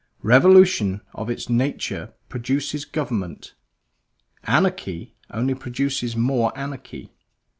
Revolution 0.23 1.01
of 1.13 1.29
its 1.29 1.47
nature 1.47 2.11
produces 2.27 2.85
government; 2.85 3.53
anarchy 4.45 5.15
only 5.29 5.53
produces 5.53 6.15
more 6.15 6.51
anarchy. 6.57 7.11